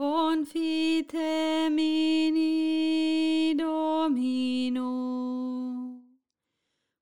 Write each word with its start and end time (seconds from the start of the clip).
Confite 0.00 1.68
mini 1.70 3.54
Domino, 3.54 4.88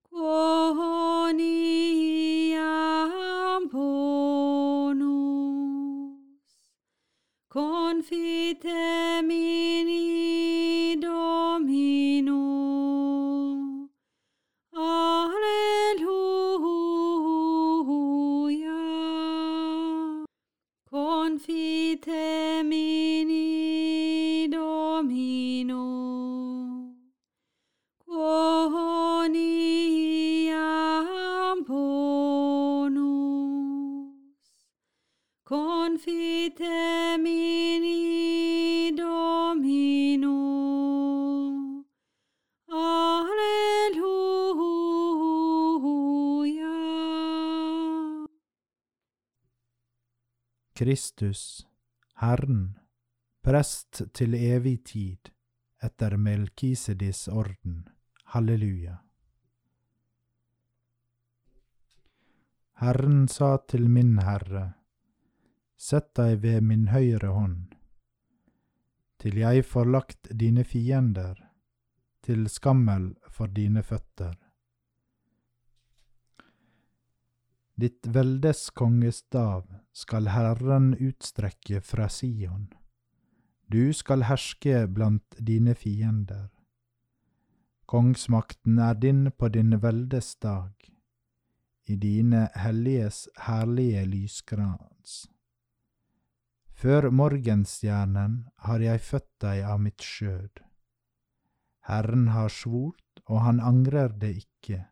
quoniam 0.02 1.30
bonus. 3.70 4.98
Confite 7.48 9.22
mini 9.22 9.67
Confite 35.48 37.16
mini 37.16 38.92
Domino, 38.94 40.28
Alleluia. 42.68 43.48
Kristus, 50.74 51.66
Herren, 52.20 52.78
prest 53.40 54.02
til 54.12 54.34
evig 54.34 54.84
tid, 54.84 55.32
etter 55.80 56.16
Melkisedis 56.20 57.28
orden. 57.28 57.88
Halleluja. 58.34 58.98
Herren 62.84 63.28
sa 63.28 63.56
til 63.64 63.88
min 63.88 64.18
Herre, 64.18 64.77
Sett 65.78 66.10
deg 66.18 66.40
ved 66.42 66.64
min 66.66 66.88
høyre 66.90 67.30
hånd, 67.30 67.74
til 69.22 69.38
jeg 69.38 69.62
får 69.62 69.86
lagt 69.86 70.30
dine 70.40 70.64
fiender 70.66 71.38
til 72.26 72.48
skammel 72.50 73.12
for 73.30 73.46
dine 73.54 73.84
føtter. 73.86 74.34
Ditt 77.78 78.10
veldes 78.10 78.64
konges 78.74 79.22
stav 79.22 79.68
skal 79.94 80.32
Herren 80.34 80.96
utstrekke 80.98 81.78
fra 81.78 82.08
Sion. 82.10 82.66
Du 83.70 83.92
skal 83.94 84.26
herske 84.26 84.82
blant 84.90 85.38
dine 85.38 85.78
fiender. 85.78 86.48
Kongsmakten 87.86 88.82
er 88.82 88.98
din 88.98 89.28
på 89.30 89.48
din 89.54 89.78
veldes 89.78 90.34
dag, 90.42 90.74
i 91.86 91.94
dine 91.94 92.48
helliges 92.58 93.28
herlige 93.46 94.08
lyskrans. 94.10 95.28
Før 96.78 97.08
morgenstjernen 97.10 98.34
har 98.68 98.82
jeg 98.84 99.02
født 99.02 99.30
deg 99.42 99.64
av 99.66 99.80
mitt 99.82 100.04
skjød. 100.04 100.60
Herren 101.88 102.28
har 102.30 102.52
svort, 102.54 103.22
og 103.26 103.40
han 103.42 103.58
angrer 103.58 104.14
det 104.14 104.30
ikke. 104.44 104.84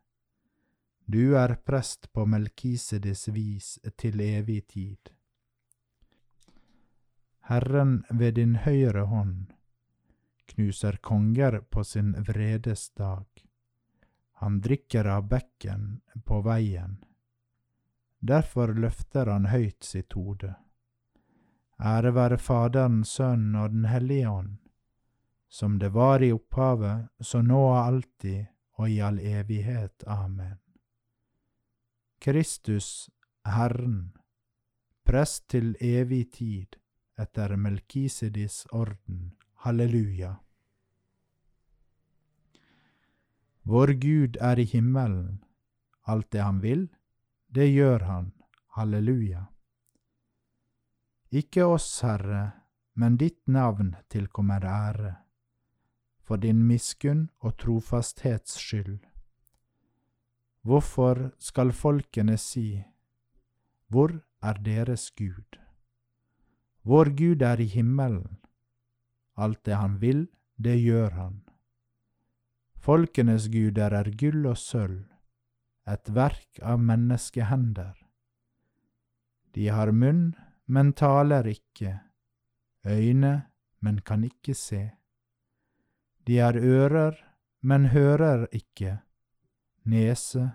Du 1.07 1.37
er 1.39 1.55
prest 1.63 2.09
på 2.11 2.25
Melkisedes 2.27 3.29
vis 3.31 3.77
til 3.95 4.19
evig 4.19 4.65
tid. 4.73 5.13
Herren 7.47 8.01
ved 8.11 8.35
din 8.35 8.59
høyre 8.67 9.07
hånd 9.07 9.53
knuser 10.51 10.99
konger 10.99 11.61
på 11.71 11.87
sin 11.87 12.13
vredes 12.27 12.89
dag. 12.99 13.27
Han 14.43 14.59
drikker 14.59 15.07
av 15.07 15.27
bekken 15.31 16.01
på 16.27 16.43
veien. 16.43 16.99
Derfor 18.19 18.75
løfter 18.75 19.31
han 19.31 19.53
høyt 19.55 19.87
sitt 19.87 20.19
hode. 20.19 20.55
Ære 21.79 22.13
være 22.15 22.37
Faderen, 22.37 23.03
Sønnen 23.03 23.55
og 23.55 23.69
Den 23.69 23.85
hellige 23.85 24.29
ånd, 24.29 24.57
som 25.49 25.79
det 25.79 25.93
var 25.93 26.23
i 26.25 26.31
opphavet, 26.31 27.09
så 27.21 27.41
nå 27.41 27.59
og 27.59 27.85
alltid 27.85 28.45
og 28.77 28.89
i 28.89 28.99
all 28.99 29.19
evighet. 29.19 30.03
Amen. 30.07 30.57
Kristus, 32.21 33.09
Herren, 33.45 34.13
prest 35.05 35.49
til 35.49 35.75
evig 35.81 36.31
tid, 36.33 36.79
etter 37.17 37.55
Melkisedis 37.55 38.65
orden. 38.71 39.33
Halleluja. 39.65 40.35
Vår 43.63 43.93
Gud 44.01 44.37
er 44.41 44.59
i 44.59 44.65
himmelen. 44.65 45.43
Alt 46.07 46.31
det 46.31 46.41
han 46.41 46.61
vil, 46.61 46.87
det 47.49 47.69
gjør 47.73 48.05
han. 48.05 48.31
Halleluja. 48.77 49.45
Ikke 51.31 51.65
oss, 51.67 51.89
Herre, 52.01 52.53
men 52.95 53.17
ditt 53.19 53.47
navn 53.51 53.95
tilkommer 54.09 54.63
ære, 54.63 55.13
for 56.23 56.39
din 56.39 56.61
miskunn 56.67 57.27
og 57.43 57.57
trofasthets 57.59 58.55
skyld. 58.55 59.01
Hvorfor 60.63 61.31
skal 61.39 61.71
folkene 61.71 62.37
si, 62.37 62.83
Hvor 63.87 64.11
er 64.41 64.53
deres 64.53 65.11
Gud? 65.11 65.59
Vår 66.83 67.09
Gud 67.15 67.41
er 67.41 67.59
i 67.59 67.65
himmelen. 67.65 68.37
Alt 69.37 69.65
det 69.65 69.75
han 69.75 70.01
vil, 70.01 70.27
det 70.57 70.75
gjør 70.81 71.09
han. 71.09 71.41
Folkenes 72.75 73.47
guder 73.47 73.91
er 73.91 74.11
gull 74.19 74.45
og 74.47 74.57
sølv, 74.57 75.05
et 75.87 76.11
verk 76.15 76.59
av 76.61 76.79
menneskehender. 76.79 77.95
De 79.55 79.67
har 79.67 79.91
munn, 79.91 80.35
men 80.67 80.93
taler 80.93 81.47
ikke, 81.47 81.99
øyne, 82.85 83.47
men 83.79 84.01
kan 84.01 84.23
ikke 84.23 84.53
se. 84.53 84.91
De 86.27 86.37
har 86.37 86.57
ører, 86.57 87.15
men 87.61 87.85
hører 87.85 88.47
ikke, 88.51 88.97
nese, 89.83 90.51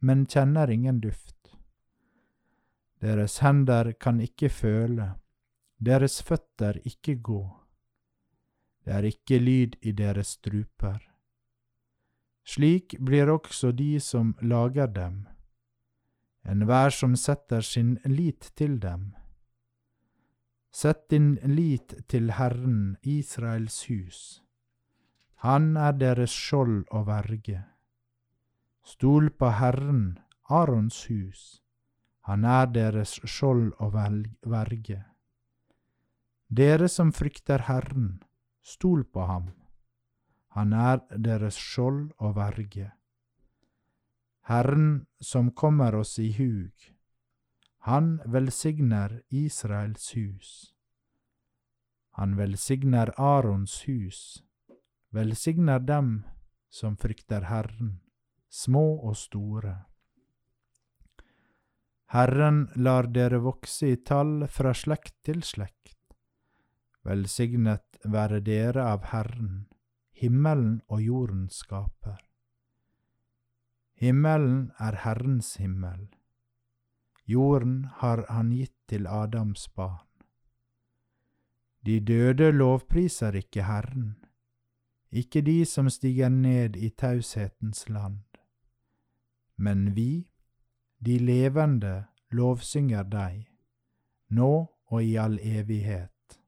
men 0.00 0.26
kjenner 0.26 0.70
ingen 0.70 1.00
duft. 1.00 1.56
Deres 3.00 3.38
hender 3.38 3.92
kan 3.92 4.20
ikke 4.20 4.48
føle, 4.48 5.14
deres 5.78 6.22
føtter 6.22 6.80
ikke 6.84 7.16
gå. 7.22 7.42
Det 8.84 8.94
er 8.94 9.08
ikke 9.08 9.38
lyd 9.38 9.76
i 9.82 9.92
deres 9.92 10.36
struper. 10.38 11.00
Slik 12.46 12.94
blir 13.02 13.32
også 13.32 13.72
de 13.72 14.00
som 14.00 14.36
lager 14.40 14.86
dem, 14.86 15.24
enhver 16.46 16.90
som 16.94 17.16
setter 17.16 17.60
sin 17.60 17.96
lit 18.04 18.52
til 18.54 18.78
dem. 18.82 19.14
Sett 20.76 21.06
din 21.08 21.38
lit 21.56 21.94
til 22.04 22.34
Herren, 22.36 22.98
Israels 23.00 23.78
hus. 23.88 24.42
Han 25.40 25.70
er 25.80 25.94
deres 25.96 26.34
skjold 26.36 26.82
og 26.92 27.06
verge. 27.06 27.62
Stol 28.84 29.30
på 29.30 29.48
Herren, 29.56 30.18
Arons 30.52 30.98
hus. 31.08 31.62
Han 32.28 32.44
er 32.44 32.68
deres 32.74 33.14
skjold 33.24 33.70
og 33.78 33.94
verge. 33.96 34.98
Dere 36.60 36.88
som 36.92 37.12
frykter 37.12 37.64
Herren, 37.70 38.10
stol 38.60 39.06
på 39.08 39.24
ham. 39.30 39.48
Han 40.58 40.76
er 40.76 41.00
deres 41.16 41.56
skjold 41.56 42.10
og 42.18 42.36
verge. 42.36 42.90
Herren 44.52 45.06
som 45.20 45.50
kommer 45.56 45.96
oss 46.02 46.18
i 46.18 46.28
hug, 46.36 46.95
han 47.86 48.20
velsigner 48.24 49.22
Israels 49.28 50.16
hus. 50.16 50.74
Han 52.10 52.36
velsigner 52.36 53.12
Arons 53.16 53.88
hus, 53.88 54.42
velsigner 55.10 55.78
dem 55.78 56.24
som 56.68 56.96
frykter 56.96 57.46
Herren, 57.46 58.00
små 58.50 58.82
og 59.06 59.14
store. 59.16 59.76
Herren 62.10 62.60
lar 62.74 63.06
dere 63.06 63.38
vokse 63.46 63.92
i 63.94 64.02
tall 64.02 64.48
fra 64.50 64.74
slekt 64.74 65.14
til 65.22 65.46
slekt. 65.46 66.18
Velsignet 67.06 68.02
være 68.02 68.42
dere 68.42 68.90
av 68.96 69.12
Herren, 69.14 69.68
himmelen 70.10 70.80
og 70.90 71.06
jorden 71.06 71.46
skaper. 71.54 72.18
Himmelen 73.94 74.72
er 74.82 75.04
Herrens 75.06 75.54
himmel. 75.62 76.08
Jorden 77.26 77.88
har 77.94 78.24
han 78.28 78.50
gitt 78.50 78.74
til 78.88 79.06
Adams 79.06 79.68
barn. 79.74 80.06
De 81.86 82.00
døde 82.00 82.52
lovpriser 82.52 83.34
ikke 83.38 83.62
Herren, 83.66 84.16
ikke 85.10 85.42
de 85.42 85.64
som 85.66 85.90
stiger 85.90 86.28
ned 86.28 86.76
i 86.76 86.90
taushetens 86.90 87.88
land. 87.88 88.22
Men 89.56 89.94
vi, 89.94 90.28
de 90.98 91.18
levende, 91.18 92.04
lovsynger 92.30 93.06
deg, 93.10 93.46
nå 94.30 94.50
og 94.90 95.02
i 95.02 95.14
all 95.16 95.38
evighet. 95.42 96.38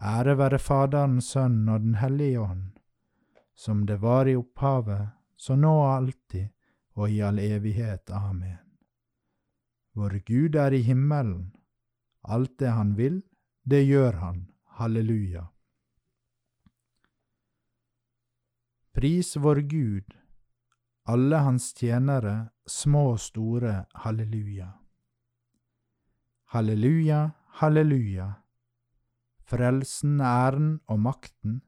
Ære 0.00 0.38
være 0.38 0.58
Faderen, 0.58 1.20
Sønnen 1.20 1.68
og 1.68 1.80
Den 1.80 1.94
hellige 1.94 2.40
ånd, 2.40 2.70
som 3.54 3.86
det 3.86 4.00
var 4.02 4.26
i 4.26 4.36
opphavet, 4.36 5.10
så 5.36 5.56
nå 5.56 5.74
og 5.82 5.94
alltid 5.96 6.48
og 6.94 7.10
i 7.10 7.20
all 7.20 7.38
evighet. 7.38 8.10
Amen. 8.10 8.69
Vår 10.00 10.22
Gud 10.24 10.54
er 10.56 10.72
i 10.72 10.78
himmelen, 10.80 11.50
alt 12.24 12.54
det 12.58 12.70
han 12.72 12.94
vil, 12.96 13.18
det 13.68 13.82
gjør 13.84 14.14
han. 14.16 14.38
Halleluja. 14.80 15.42
Pris 18.96 19.34
vår 19.36 19.58
Gud, 19.68 20.14
alle 21.04 21.40
hans 21.44 21.66
tjenere, 21.76 22.48
små 22.64 23.02
og 23.10 23.20
store, 23.20 23.74
halleluja. 24.04 24.70
Halleluja, 26.54 27.18
halleluja. 27.60 28.28
Frelsen, 29.52 30.14
æren 30.24 30.70
og 30.88 31.02
makten 31.08 31.58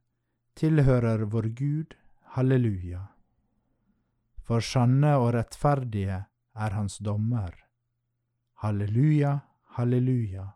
tilhører 0.57 1.27
vår 1.29 1.51
Gud, 1.61 1.93
halleluja. 2.39 3.03
For 4.41 4.65
sanne 4.65 5.19
og 5.21 5.35
rettferdige 5.37 6.23
er 6.57 6.79
hans 6.79 6.97
dommer. 7.05 7.53
Halleluja, 8.63 9.41
halleluja. 9.65 10.53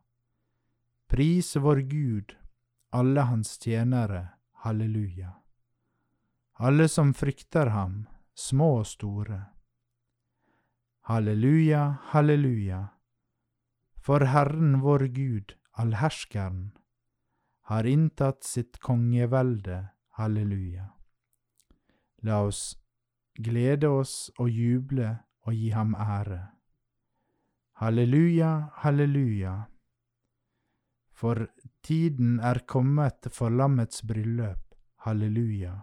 Pris 1.07 1.57
vår 1.57 1.77
Gud, 1.77 2.37
alle 2.91 3.21
hans 3.21 3.59
tjenere, 3.59 4.29
halleluja. 4.53 5.33
Alle 6.53 6.89
som 6.89 7.11
frykter 7.15 7.67
ham, 7.67 8.07
små 8.35 8.71
og 8.79 8.87
store. 8.87 9.41
Halleluja, 11.11 11.83
halleluja. 12.15 12.87
For 13.99 14.23
Herren 14.23 14.81
vår 14.87 15.09
Gud, 15.11 15.59
allherskeren, 15.75 16.79
har 17.67 17.91
inntatt 17.91 18.47
sitt 18.47 18.79
kongevelde, 18.79 19.89
halleluja. 20.15 20.93
La 22.23 22.45
oss 22.47 22.77
glede 23.35 23.91
oss 23.91 24.31
og 24.39 24.47
juble 24.47 25.17
og 25.43 25.59
gi 25.59 25.73
ham 25.75 25.99
ære. 25.99 26.45
Halleluja, 27.79 28.71
halleluja. 28.75 29.67
For 31.13 31.47
tiden 31.85 32.39
er 32.41 32.63
kommet 32.65 33.29
for 33.33 33.53
lammets 33.53 34.01
bryllup, 34.03 34.75
halleluja. 35.05 35.75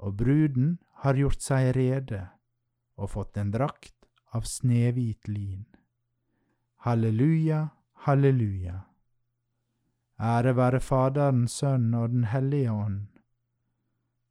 Og 0.00 0.16
bruden 0.16 0.78
har 1.04 1.18
gjort 1.20 1.44
seg 1.44 1.74
rede 1.76 2.22
og 2.96 3.12
fått 3.12 3.36
en 3.36 3.52
drakt 3.52 4.08
av 4.32 4.48
snehvit 4.48 5.28
lin. 5.28 5.66
Halleluja, 6.88 7.66
halleluja. 8.08 8.80
Ære 10.18 10.54
være 10.56 10.80
Faderen, 10.80 11.44
Sønnen 11.48 11.94
og 11.94 12.10
Den 12.10 12.24
hellige 12.32 12.72
ånd, 12.72 13.06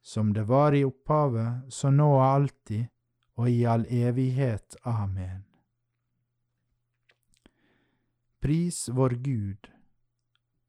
som 0.02 0.34
det 0.34 0.48
var 0.50 0.74
i 0.74 0.82
opphavet, 0.84 1.70
så 1.70 1.94
nå 1.94 2.10
og 2.18 2.26
alltid, 2.26 2.90
og 3.38 3.50
i 3.50 3.62
all 3.70 3.86
evighet. 3.94 4.76
Amen. 4.84 5.47
Pris 8.48 8.90
vår 8.90 9.10
Gud, 9.10 9.68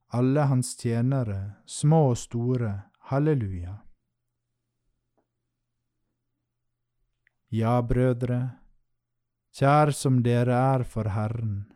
alle 0.06 0.40
hans 0.50 0.72
tjenere, 0.80 1.52
små 1.66 2.00
og 2.10 2.16
store, 2.18 2.72
halleluja. 3.06 3.76
Ja, 7.54 7.76
brødre, 7.86 8.38
kjær 9.54 9.92
som 9.94 10.16
dere 10.26 10.56
er 10.72 10.82
for 10.82 11.12
Herren, 11.14 11.68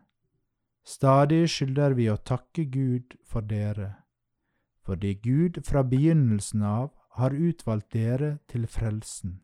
stadig 0.82 1.44
skylder 1.54 1.94
vi 1.94 2.08
å 2.10 2.18
takke 2.18 2.66
Gud 2.74 3.14
for 3.22 3.46
dere, 3.54 3.92
fordi 4.82 5.14
Gud 5.22 5.62
fra 5.70 5.84
begynnelsen 5.86 6.66
av 6.66 6.90
har 7.20 7.30
utvalgt 7.30 7.92
dere 7.94 8.32
til 8.50 8.66
frelsen, 8.66 9.38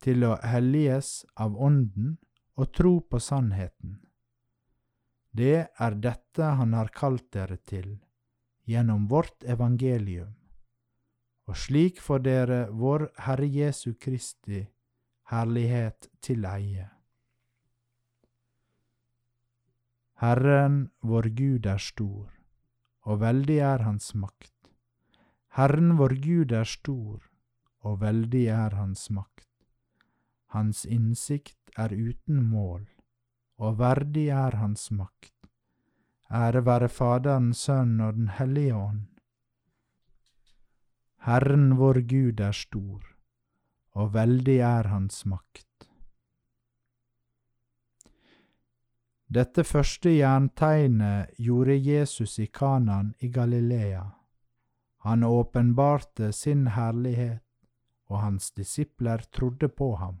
til 0.00 0.24
å 0.24 0.38
helliges 0.40 1.26
av 1.36 1.60
Ånden 1.60 2.16
og 2.56 2.72
tro 2.72 2.96
på 3.04 3.20
sannheten. 3.20 4.05
Det 5.36 5.68
er 5.68 5.94
dette 6.00 6.54
Han 6.58 6.72
har 6.72 6.88
kalt 6.94 7.26
dere 7.34 7.58
til, 7.68 7.98
gjennom 8.64 9.04
vårt 9.10 9.44
evangelium, 9.44 10.32
og 11.46 11.58
slik 11.60 12.00
får 12.00 12.22
dere 12.24 12.60
vår 12.72 13.10
Herre 13.26 13.46
Jesu 13.46 13.94
Kristi 14.00 14.62
herlighet 15.30 16.08
til 16.22 16.46
eie. 16.48 16.88
Herren 20.22 20.86
vår 21.04 21.28
Gud 21.36 21.66
er 21.68 21.82
stor, 21.84 22.32
og 23.04 23.20
veldig 23.20 23.58
er 23.60 23.84
hans 23.84 24.14
makt. 24.16 24.54
Herren 25.58 25.98
vår 25.98 26.16
Gud 26.24 26.52
er 26.56 26.64
stor, 26.64 27.20
og 27.84 28.00
veldig 28.00 28.46
er 28.48 28.80
hans 28.80 29.10
makt. 29.10 29.50
Hans 30.56 30.86
innsikt 30.88 31.76
er 31.76 31.92
uten 31.92 32.40
mål, 32.40 32.86
og 33.58 33.78
verdig 33.78 34.28
er 34.28 34.56
hans 34.60 34.90
makt. 34.90 35.32
Ære 36.30 36.64
være 36.66 36.88
Faderen, 36.88 37.52
Sønnen 37.54 38.00
og 38.00 38.14
Den 38.14 38.28
hellige 38.28 38.74
ånd. 38.74 39.06
Herren 41.26 41.76
vår 41.78 42.00
Gud 42.06 42.40
er 42.40 42.52
stor, 42.52 43.02
og 43.94 44.12
veldig 44.14 44.58
er 44.58 44.88
hans 44.92 45.24
makt. 45.26 45.88
Dette 49.26 49.64
første 49.66 50.12
jerntegnet 50.14 51.32
gjorde 51.42 51.74
Jesus 51.82 52.38
i 52.38 52.46
Kanan 52.46 53.14
i 53.18 53.28
Galilea. 53.28 54.04
Han 55.02 55.24
åpenbarte 55.24 56.32
sin 56.32 56.66
herlighet, 56.66 57.42
og 58.06 58.20
hans 58.20 58.50
disipler 58.50 59.18
trodde 59.32 59.68
på 59.68 59.94
ham. 59.96 60.20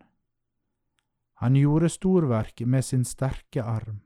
Han 1.41 1.55
gjorde 1.55 1.89
storverk 1.89 2.61
med 2.69 2.85
sin 2.85 3.05
sterke 3.05 3.63
arm. 3.63 4.01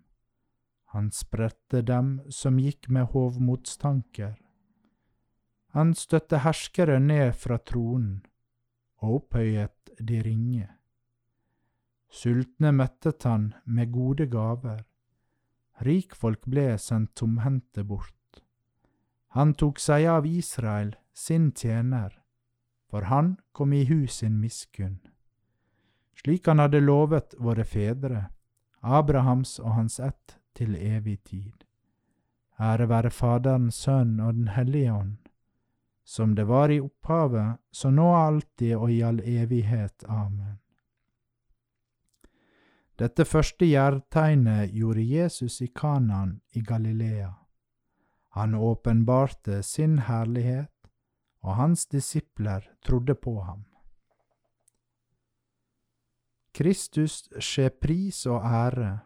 Han 0.95 1.09
spredte 1.11 1.81
dem 1.83 2.21
som 2.31 2.55
gikk 2.55 2.87
med 2.87 3.09
hovmodstanker. 3.11 4.37
Han 5.75 5.91
støtte 5.99 6.39
herskere 6.45 6.95
ned 7.03 7.33
fra 7.35 7.57
tronen 7.59 8.21
og 9.03 9.17
opphøyet 9.17 9.91
de 9.99 10.21
ringe. 10.23 10.69
Sultne 12.07 12.71
mettet 12.71 13.27
han 13.27 13.49
med 13.65 13.91
gode 13.91 14.29
gaver, 14.31 14.85
rikfolk 15.83 16.47
ble 16.47 16.77
sendt 16.79 17.17
tomhendte 17.19 17.83
bort. 17.83 18.39
Han 19.35 19.51
tok 19.59 19.83
seg 19.83 20.07
av 20.07 20.23
Israel, 20.23 20.95
sin 21.11 21.51
tjener, 21.51 22.15
for 22.87 23.11
han 23.11 23.35
kom 23.51 23.75
i 23.75 23.83
hu 23.91 24.07
sin 24.07 24.39
miskunn 24.39 25.01
slik 26.15 26.47
han 26.47 26.59
hadde 26.59 26.79
lovet 26.79 27.35
våre 27.37 27.63
fedre, 27.63 28.25
Abrahams 28.81 29.59
og 29.59 29.73
hans 29.75 29.99
ett 29.99 30.37
til 30.55 30.75
evig 30.75 31.23
tid. 31.23 31.63
Ære 32.59 32.87
være 32.89 33.09
Faderen, 33.09 33.71
Sønnen 33.71 34.19
og 34.19 34.33
Den 34.33 34.47
hellige 34.47 34.93
ånd, 34.93 35.17
som 36.05 36.35
det 36.35 36.47
var 36.47 36.71
i 36.71 36.79
opphavet, 36.79 37.57
så 37.71 37.89
nå 37.91 38.13
alltid 38.15 38.75
og 38.75 38.91
i 38.91 39.01
all 39.03 39.19
evighet. 39.19 40.05
Amen. 40.07 40.59
Dette 42.95 43.25
første 43.27 43.67
gjerdtegnet 43.67 44.71
gjorde 44.71 45.03
Jesus 45.03 45.59
i 45.61 45.67
Kanan 45.67 46.39
i 46.55 46.61
Galilea. 46.61 47.33
Han 48.37 48.55
åpenbarte 48.55 49.63
sin 49.63 49.99
herlighet, 50.07 50.71
og 51.43 51.55
hans 51.55 51.85
disipler 51.91 52.63
trodde 52.85 53.15
på 53.15 53.41
ham. 53.41 53.65
Kristus 56.55 57.25
skje 57.43 57.67
pris 57.69 58.21
og 58.31 58.45
ære, 58.47 58.99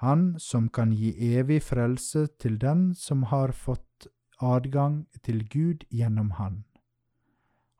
Han 0.00 0.38
som 0.38 0.68
kan 0.68 0.92
gi 0.92 1.12
evig 1.36 1.62
frelse 1.62 2.26
til 2.40 2.58
den 2.58 2.94
som 2.94 3.22
har 3.28 3.52
fått 3.52 4.06
adgang 4.40 5.06
til 5.22 5.44
Gud 5.48 5.84
gjennom 5.90 6.30
Han. 6.30 6.64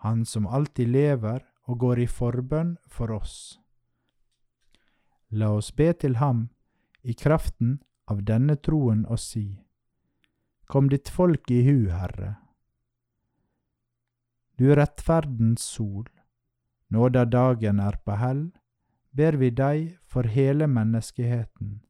Han 0.05 0.25
som 0.25 0.47
alltid 0.47 0.89
lever 0.89 1.45
og 1.65 1.79
går 1.79 1.99
i 1.99 2.07
forbønn 2.07 2.77
for 2.89 3.13
oss. 3.13 3.59
La 5.31 5.53
oss 5.57 5.73
be 5.73 5.93
til 5.93 6.17
ham 6.17 6.49
i 7.03 7.15
kraften 7.15 7.83
av 8.09 8.25
denne 8.25 8.57
troen 8.57 9.05
og 9.07 9.21
si, 9.21 9.61
Kom 10.67 10.89
ditt 10.89 11.09
folk 11.09 11.51
i 11.51 11.65
hu, 11.67 11.91
Herre. 11.91 12.37
Du 14.57 14.71
rettferdens 14.75 15.65
sol, 15.67 16.07
nå 16.89 17.09
da 17.09 17.25
dagen 17.25 17.81
er 17.81 17.99
på 18.05 18.17
hell, 18.21 18.51
ber 19.11 19.39
vi 19.39 19.51
deg 19.51 19.97
for 20.07 20.29
hele 20.29 20.67
menneskeheten, 20.71 21.81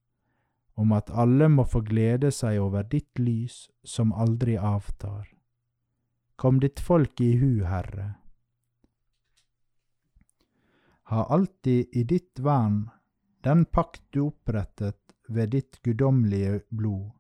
om 0.75 0.93
at 0.97 1.11
alle 1.11 1.49
må 1.49 1.67
få 1.69 1.83
glede 1.85 2.31
seg 2.33 2.61
over 2.61 2.87
ditt 2.89 3.19
lys 3.19 3.67
som 3.85 4.13
aldri 4.13 4.57
avtar. 4.57 5.29
Kom 6.41 6.61
ditt 6.61 6.81
folk 6.81 7.21
i 7.21 7.35
hu, 7.37 7.65
Herre. 7.69 8.15
Ha 11.11 11.27
alltid 11.35 11.89
i 11.93 12.05
ditt 12.05 12.39
vern 12.39 12.85
den 13.45 13.65
pakt 13.65 14.03
du 14.13 14.21
opprettet 14.29 15.15
ved 15.29 15.53
ditt 15.53 15.81
guddommelige 15.83 16.61
blod, 16.71 17.11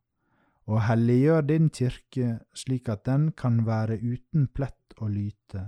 og 0.70 0.82
helliggjør 0.86 1.46
din 1.48 1.68
kirke 1.74 2.38
slik 2.54 2.88
at 2.88 3.04
den 3.08 3.30
kan 3.32 3.64
være 3.66 3.98
uten 3.98 4.46
plett 4.54 4.94
og 4.98 5.10
lyte. 5.10 5.64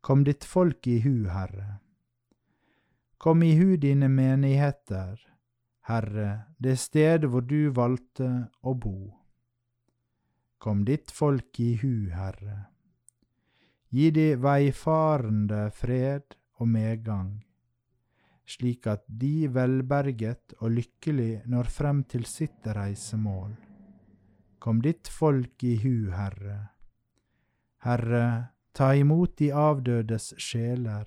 Kom 0.00 0.24
ditt 0.24 0.44
folk 0.44 0.86
i 0.86 1.00
hu, 1.04 1.28
Herre. 1.30 1.80
Kom 3.22 3.42
i 3.46 3.52
hu 3.54 3.76
dine 3.78 4.08
menigheter, 4.10 5.20
Herre, 5.86 6.30
det 6.58 6.74
sted 6.82 7.28
hvor 7.30 7.44
du 7.46 7.70
valgte 7.70 8.28
å 8.66 8.72
bo. 8.74 8.96
Kom 10.58 10.82
ditt 10.88 11.14
folk 11.14 11.60
i 11.62 11.76
hu, 11.78 12.10
Herre. 12.10 12.56
Gi 13.94 14.08
de 14.10 14.26
veifarende 14.42 15.68
fred 15.70 16.34
og 16.58 16.72
medgang, 16.74 17.30
slik 18.42 18.90
at 18.90 19.06
de 19.06 19.46
velberget 19.54 20.58
og 20.58 20.74
lykkelig 20.80 21.44
når 21.46 21.70
frem 21.78 22.02
til 22.10 22.26
sitt 22.26 22.66
reisemål. 22.66 23.54
Kom 24.58 24.82
ditt 24.82 25.06
folk 25.06 25.62
i 25.62 25.76
hu, 25.86 26.10
Herre. 26.10 26.58
Herre, 27.86 28.26
ta 28.74 28.94
imot 28.98 29.38
de 29.38 29.54
avdødes 29.54 30.32
sjeler, 30.42 31.06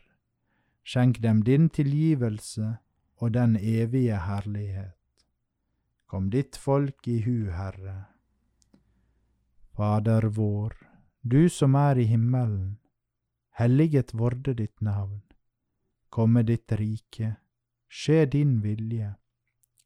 skjenk 0.86 1.22
dem 1.22 1.42
din 1.44 1.70
tilgivelse 1.70 2.78
og 3.18 3.34
den 3.34 3.56
evige 3.58 4.20
herlighet. 4.22 4.94
Kom 6.06 6.30
ditt 6.30 6.56
folk 6.56 7.08
i 7.08 7.20
hu, 7.26 7.50
Herre. 7.52 8.06
Fader 9.76 10.30
vår, 10.30 10.76
du 11.22 11.50
som 11.50 11.76
er 11.76 11.98
i 12.00 12.06
himmelen, 12.08 12.78
helliget 13.58 14.14
vorde 14.14 14.54
ditt 14.54 14.82
navn. 14.82 15.24
Komme 16.10 16.46
ditt 16.48 16.72
rike, 16.72 17.34
skje 17.90 18.26
din 18.26 18.62
vilje, 18.64 19.16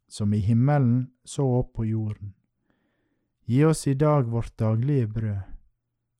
som 0.09 0.33
i 0.33 0.41
himmelen 0.43 1.07
så 1.23 1.47
opp 1.61 1.73
på 1.79 1.87
jorden. 1.87 2.35
Gi 3.49 3.63
oss 3.65 3.87
i 3.87 3.95
dag 3.97 4.27
vårt 4.29 4.57
daglige 4.59 5.07
brød, 5.07 5.39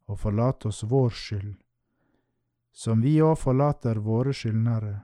og 0.09 0.19
forlat 0.19 0.65
oss 0.65 0.81
vår 0.83 1.09
skyld, 1.13 1.57
som 2.71 3.01
vi 3.01 3.19
òg 3.21 3.37
forlater 3.39 3.99
våre 4.03 4.33
skyldnere, 4.33 4.95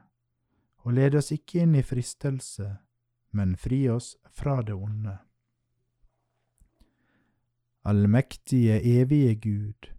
og 0.86 0.94
led 0.94 1.18
oss 1.18 1.32
ikke 1.34 1.64
inn 1.64 1.76
i 1.76 1.84
fristelse, 1.84 2.70
men 3.36 3.56
fri 3.60 3.88
oss 3.90 4.16
fra 4.32 4.62
det 4.64 4.76
onde. 4.76 5.18
Allmektige, 7.86 8.80
evige 8.82 9.36
Gud, 9.36 9.90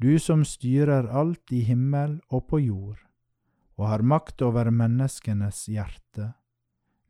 du 0.00 0.18
som 0.18 0.44
styrer 0.44 1.08
alt 1.08 1.52
i 1.52 1.60
himmel 1.64 2.18
og 2.28 2.46
på 2.48 2.60
jord, 2.64 3.00
og 3.76 3.88
har 3.88 4.02
makt 4.04 4.42
over 4.42 4.70
menneskenes 4.72 5.66
hjerte, 5.68 6.32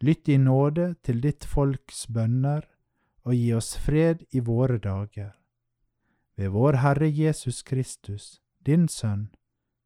lytt 0.02 0.28
i 0.28 0.38
nåde 0.38 0.94
til 1.02 1.20
ditt 1.22 1.44
folks 1.44 2.06
bønner 2.10 2.66
og 3.26 3.34
gi 3.34 3.50
oss 3.54 3.74
fred 3.78 4.24
i 4.30 4.40
våre 4.40 4.78
dager. 4.78 5.34
Ved 6.36 6.54
vår 6.54 6.80
Herre 6.80 7.10
Jesus 7.10 7.62
Kristus, 7.62 8.40
din 8.66 8.88
Sønn, 8.88 9.28